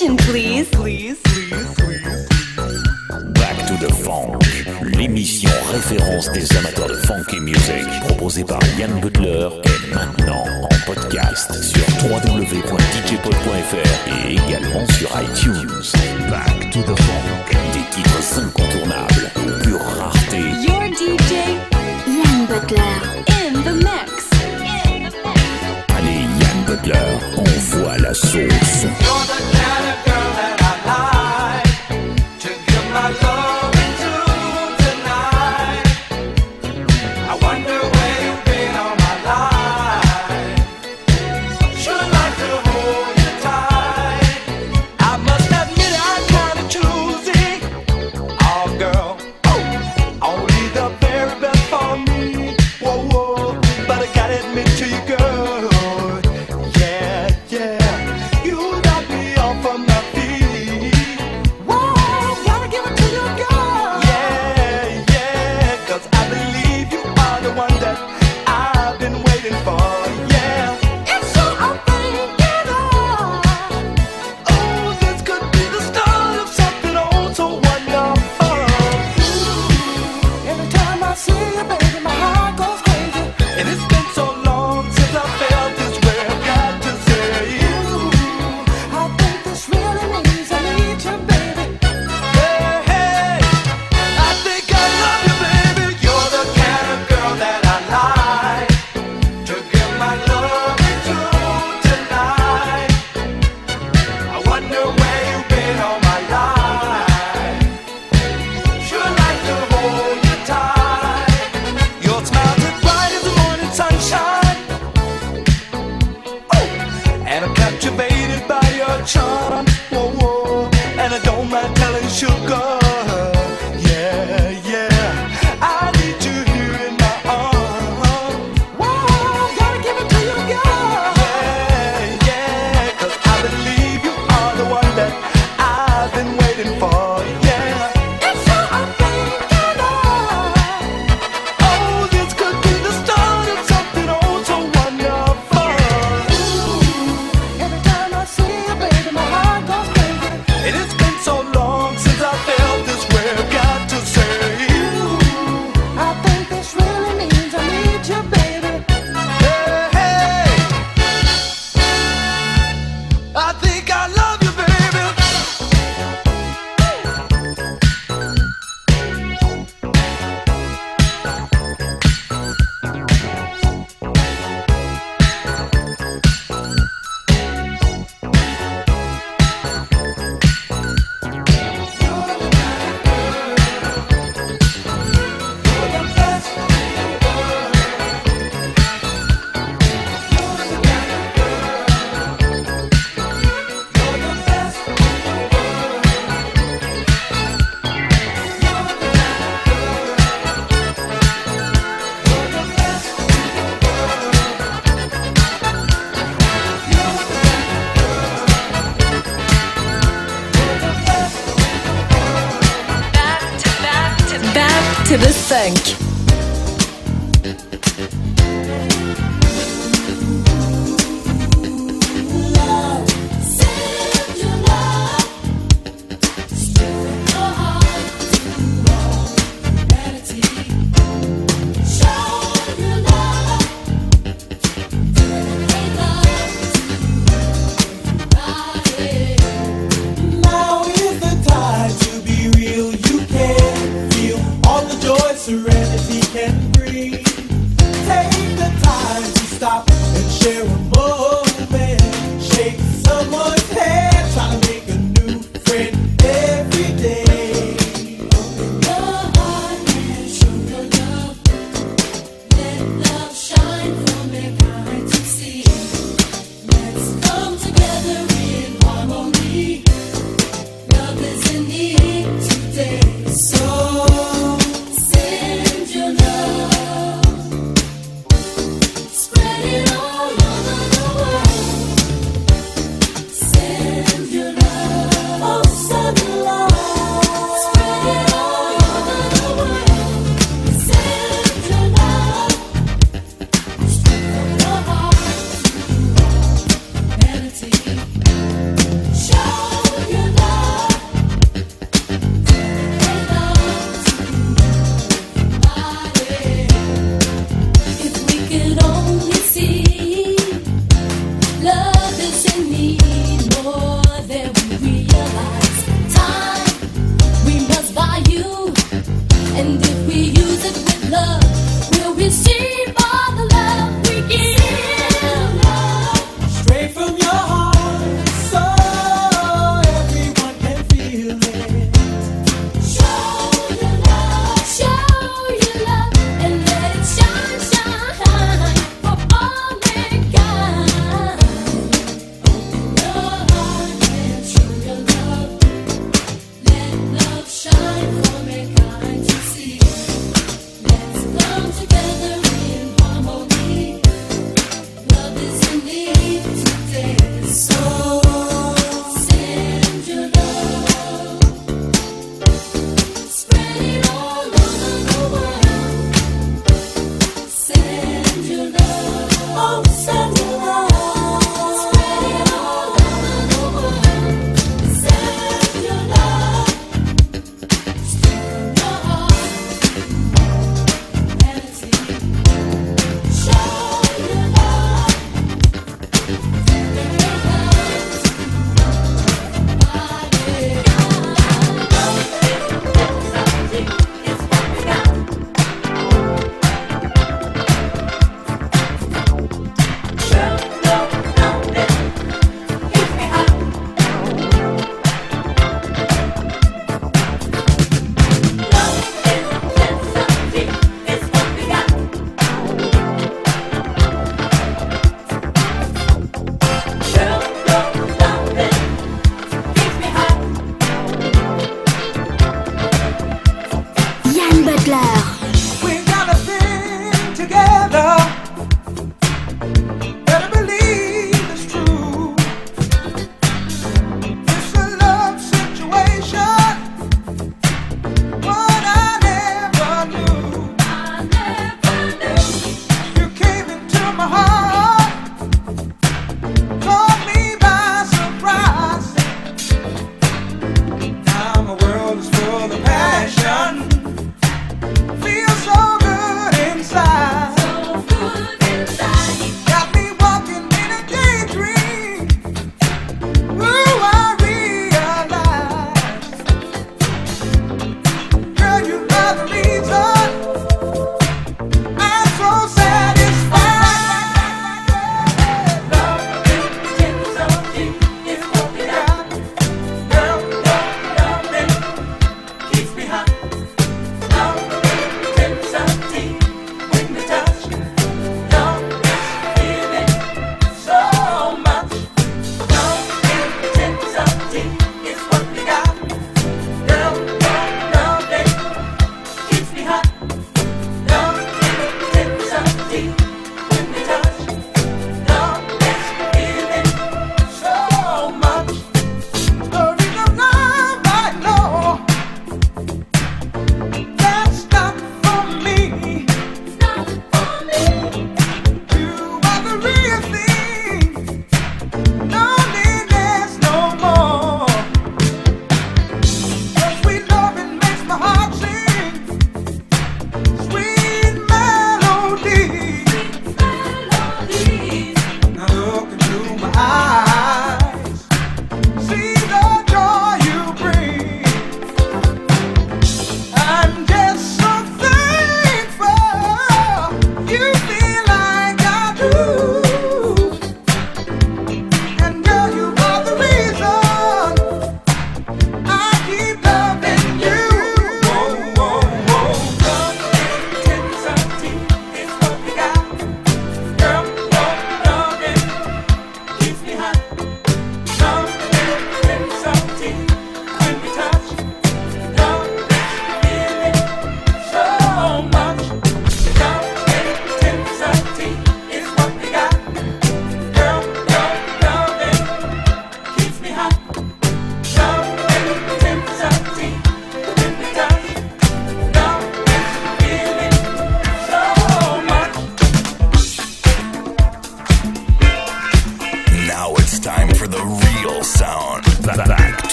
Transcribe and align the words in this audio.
Back 0.00 0.14
to 3.66 3.74
the 3.84 3.92
Funk, 3.92 4.38
l'émission 4.96 5.50
référence 5.72 6.30
des 6.30 6.56
amateurs 6.56 6.86
de 6.86 6.94
funky 6.94 7.40
music, 7.40 7.84
proposée 8.06 8.44
par 8.44 8.60
Yann 8.78 9.00
Butler, 9.00 9.48
est 9.64 9.92
maintenant 9.92 10.44
en 10.62 10.68
podcast 10.86 11.52
sur 11.64 11.82
www.djpod.fr 12.08 12.68
et 14.28 14.34
également 14.34 14.86
sur 14.92 15.08
iTunes. 15.20 15.66
Back 16.30 16.70
to 16.70 16.80
the 16.82 16.96
Funk, 16.96 17.56
des 17.72 17.82
titres 17.90 18.38
incontournables, 18.38 19.32
pure 19.64 19.80
rareté. 19.80 20.38
Your 20.62 20.84
DJ, 20.92 21.58
Yann 22.06 22.46
Butler, 22.46 23.00
in 23.30 23.62
the 23.64 23.74
mix. 23.82 24.30
Allez, 25.96 26.22
Yann 26.40 26.64
Butler, 26.68 27.18
on 27.36 27.42
voit 27.42 27.98
la 27.98 28.14
sauce. 28.14 28.86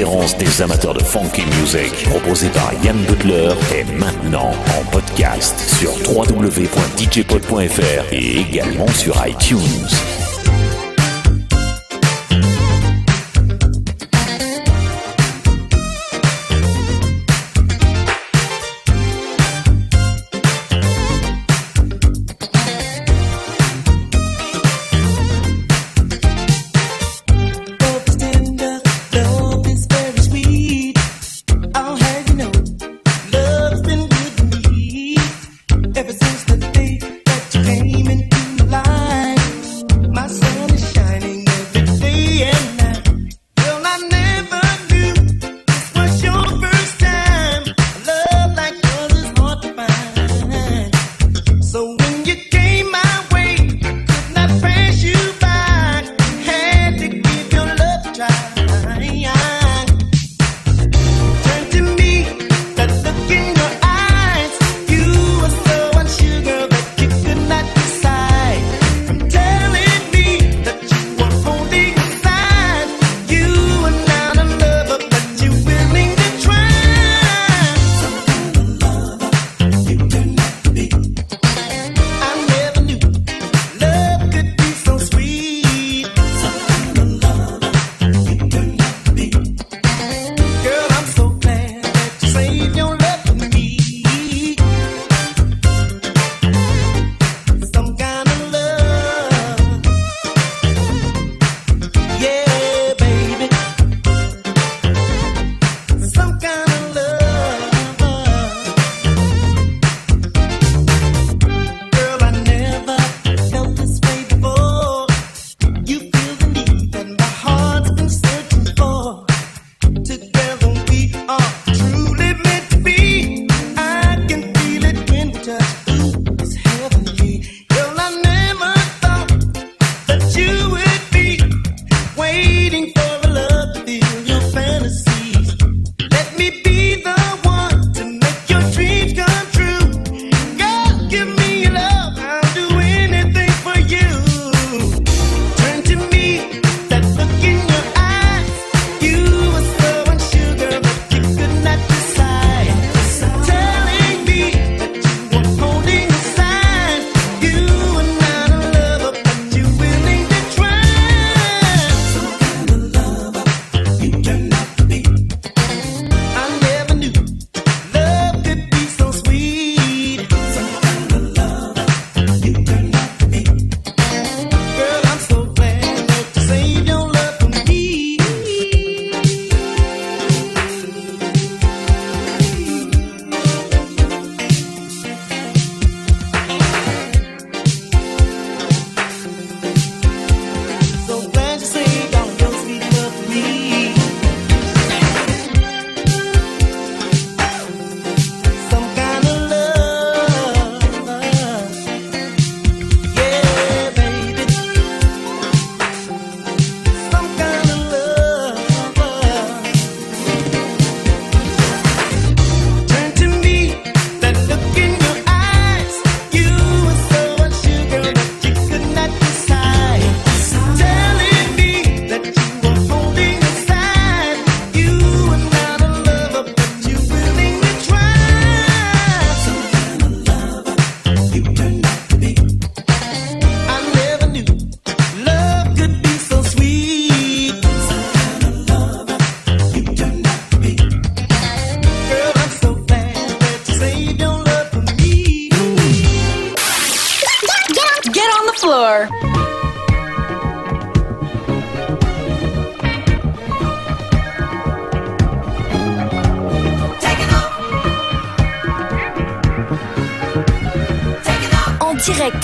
référence 0.00 0.36
des 0.38 0.62
amateurs 0.62 0.94
de 0.94 1.02
funky 1.02 1.42
music 1.60 1.92
proposée 2.08 2.48
par 2.48 2.72
Yann 2.82 2.96
Butler 3.04 3.50
est 3.74 3.84
maintenant 3.98 4.52
en 4.78 4.84
podcast 4.90 5.60
sur 5.60 5.92
www.djpod.fr 6.08 8.12
et 8.12 8.38
également 8.38 8.88
sur 8.88 9.14
iTunes. 9.26 10.09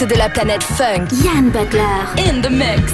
de 0.05 0.15
la 0.15 0.29
planète 0.29 0.63
funk. 0.63 1.09
Yann 1.25 1.51
Butler. 1.51 1.83
In 2.19 2.43
the 2.43 2.51
mix. 2.51 2.93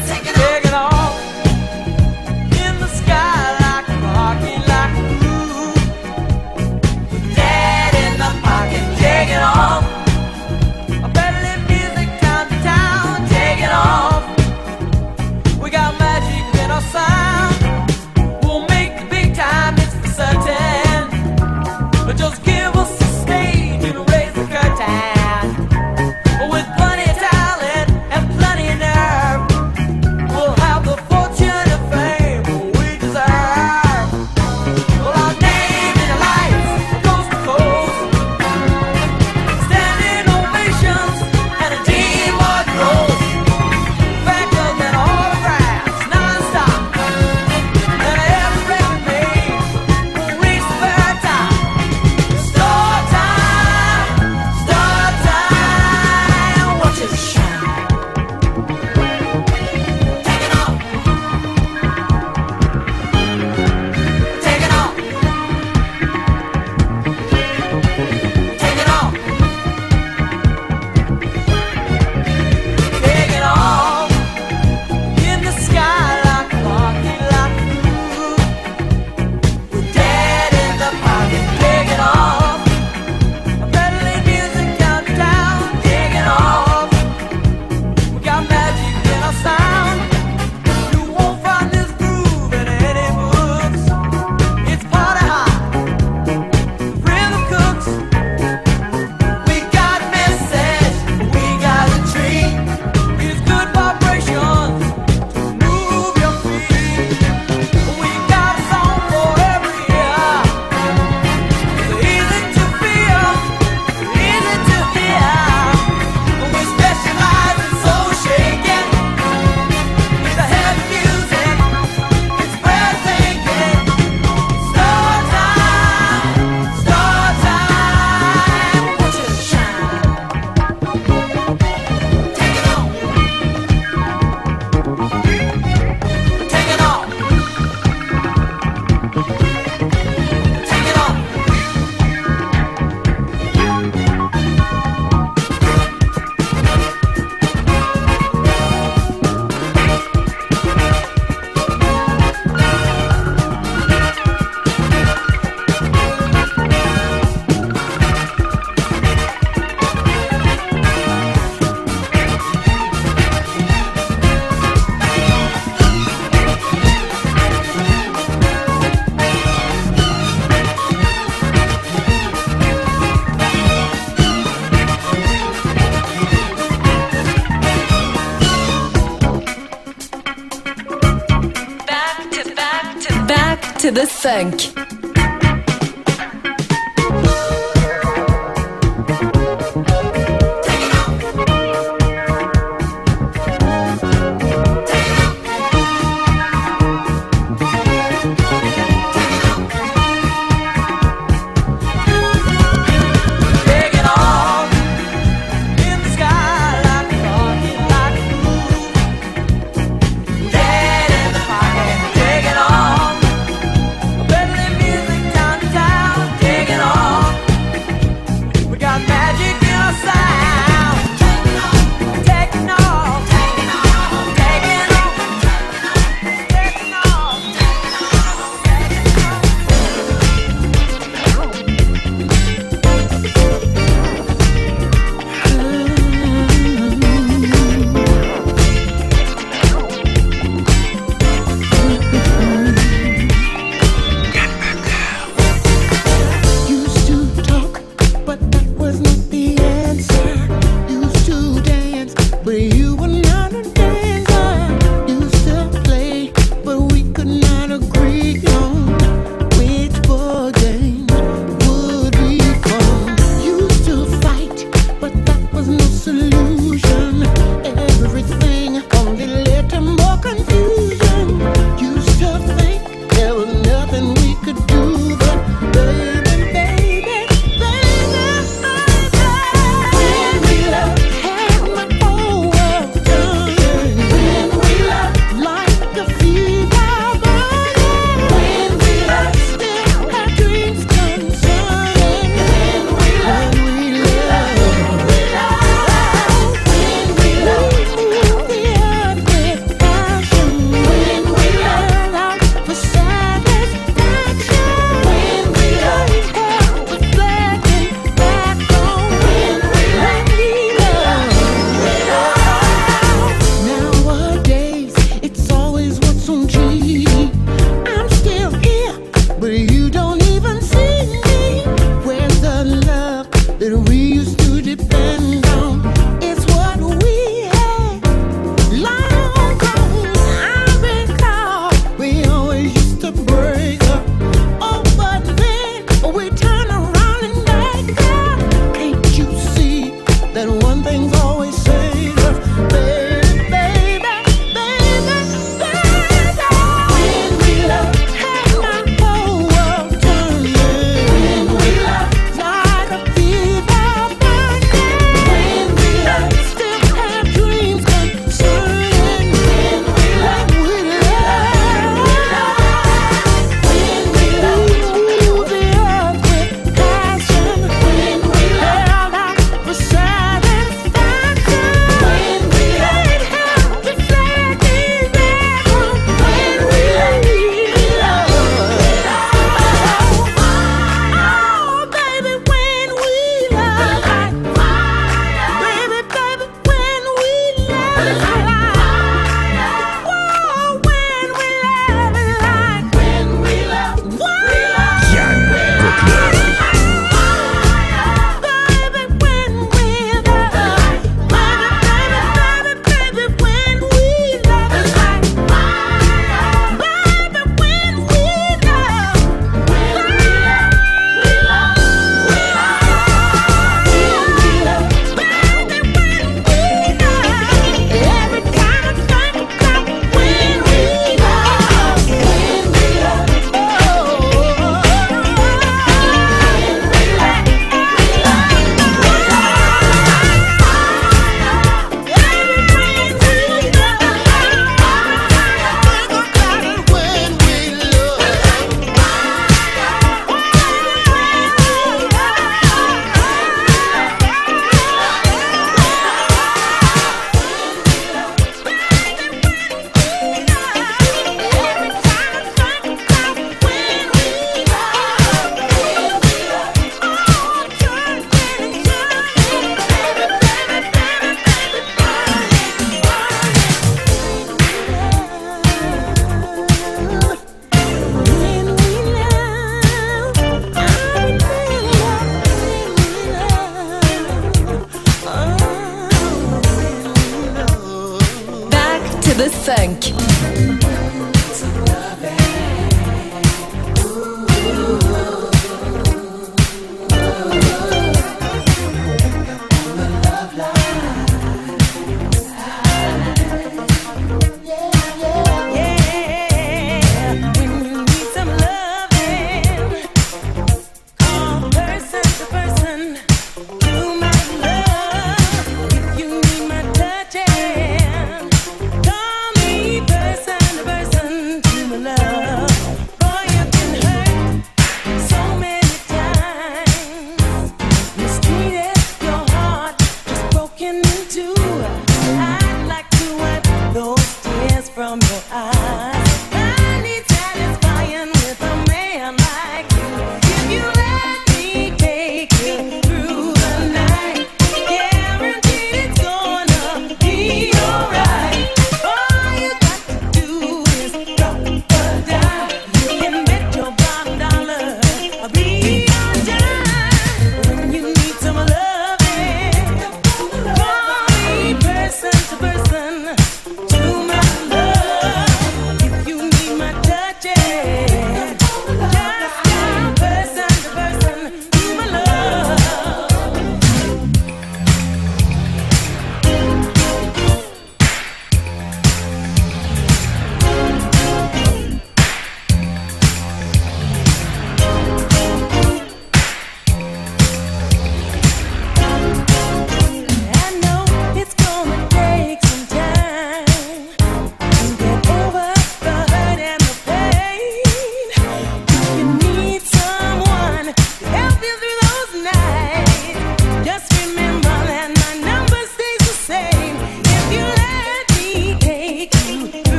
Funk. 184.23 184.82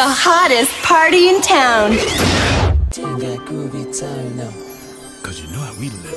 The 0.00 0.08
hottest 0.08 0.72
party 0.82 1.28
in 1.28 1.42
town. 1.42 1.90
Cause 5.22 5.42
you 5.42 5.46
know 5.52 5.60
how 5.60 5.74
we 5.78 5.90
live. 5.90 6.16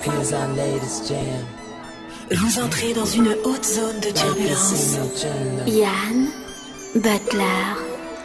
Here's 0.00 0.32
our 0.32 0.46
latest 0.54 1.08
jam. 1.08 1.44
Vous 2.30 2.60
entrez 2.60 2.94
dans 2.94 3.04
une 3.04 3.34
haute 3.44 3.64
zone 3.64 3.98
de 3.98 4.12
turbulence. 4.12 4.96
Yann, 5.66 6.30
Butler. 6.94 7.74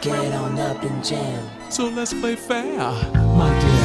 Get 0.02 0.32
on 0.34 0.56
up 0.60 0.80
and 0.84 1.04
jam. 1.04 1.42
So 1.68 1.88
let's 1.88 2.14
play 2.14 2.36
fair, 2.36 2.94
my 3.34 3.50
dear. 3.58 3.79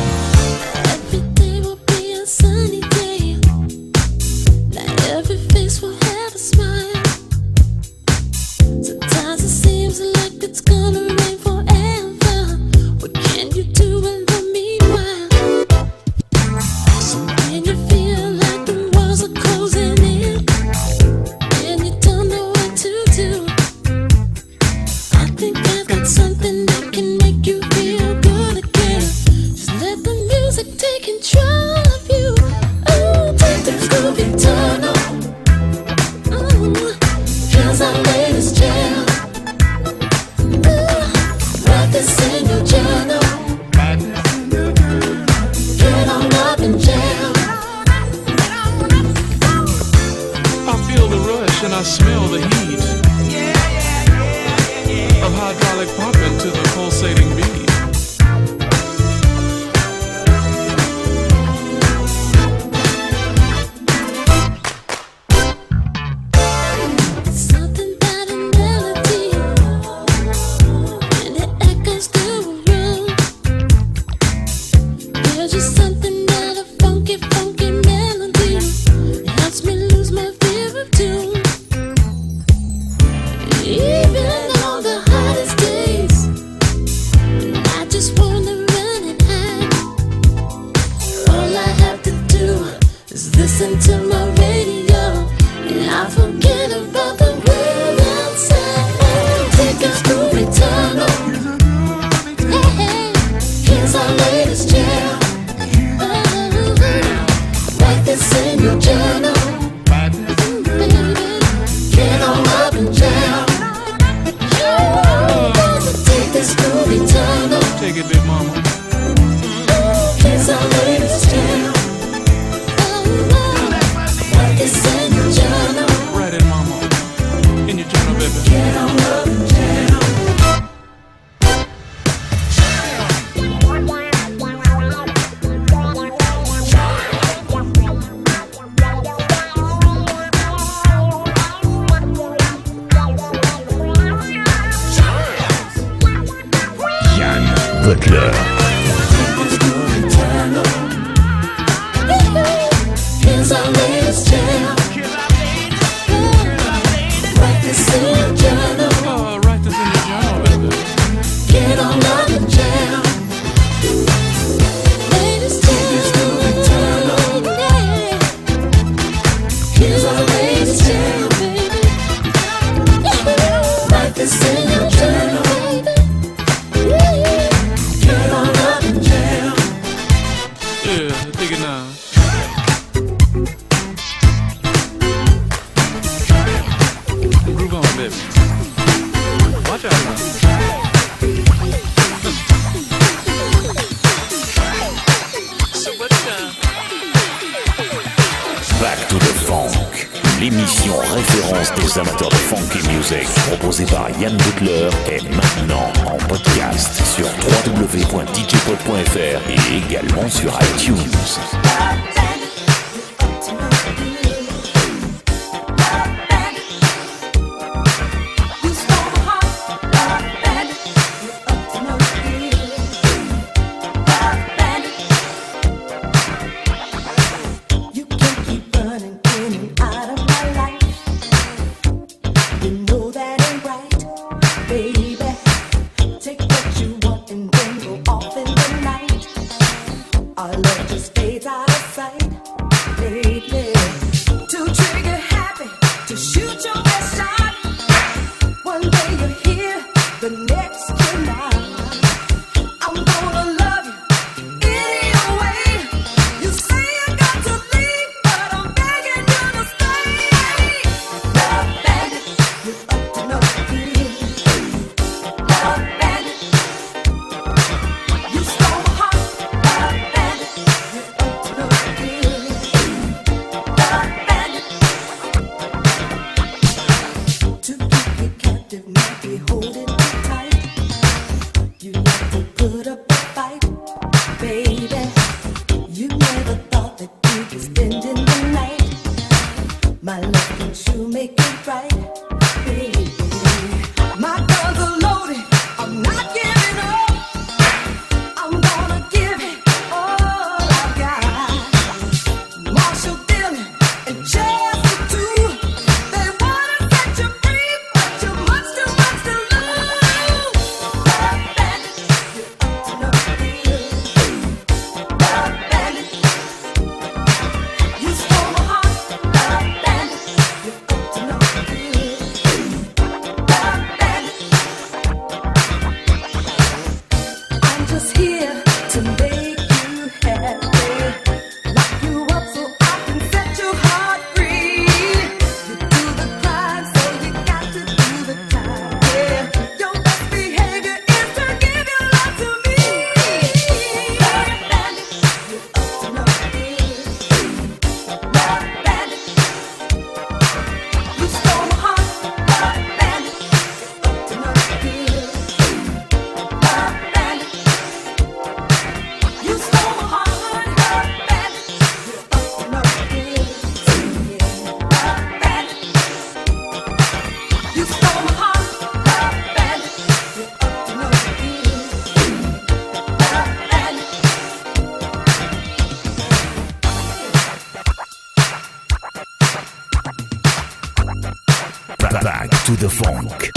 to 382.64 382.76
the 382.78 382.90
funk. 382.90 383.52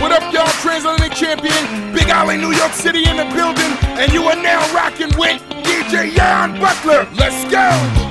What 0.00 0.12
up, 0.12 0.32
y'all? 0.32 0.46
Transatlantic 0.62 1.12
champion, 1.12 1.92
Big 1.92 2.08
Alley, 2.08 2.36
New 2.36 2.52
York 2.52 2.72
City 2.72 3.08
in 3.08 3.16
the 3.16 3.24
building, 3.34 3.70
and 4.00 4.12
you 4.12 4.22
are 4.24 4.36
now 4.36 4.60
rocking 4.74 5.16
with 5.18 5.40
DJ 5.64 6.14
Jan 6.14 6.58
Butler. 6.60 7.06
Let's 7.14 7.50
go! 7.50 8.09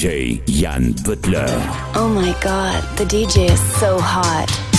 DJ 0.00 0.40
Jan 0.46 0.94
Butler. 1.04 1.44
Oh 1.94 2.08
my 2.08 2.34
god, 2.40 2.82
the 2.96 3.04
DJ 3.04 3.50
is 3.50 3.60
so 3.78 3.98
hot. 4.00 4.69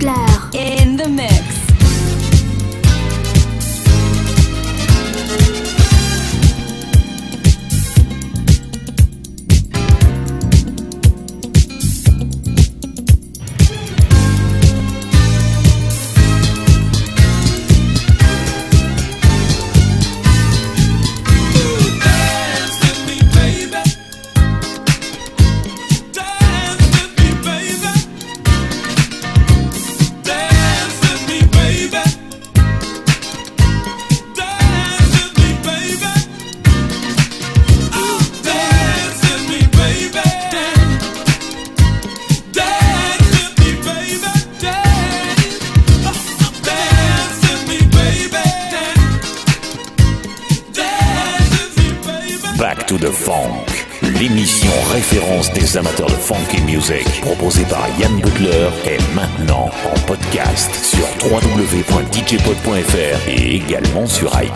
In 0.00 0.96
the 0.96 1.08
mix. 1.08 1.57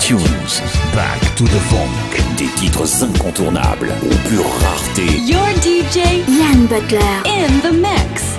tunes. 0.03 0.61
Back 0.95 1.21
to 1.37 1.45
the 1.45 1.61
funk. 1.71 2.37
Des 2.37 2.49
titres 2.57 3.03
incontournables 3.05 3.93
aux 4.03 4.29
pure 4.29 4.45
rareté. 4.61 5.19
Your 5.21 5.47
DJ, 5.61 6.25
Yann 6.29 6.67
Butler, 6.67 7.23
in 7.25 7.61
the 7.61 7.73
mix. 7.73 8.37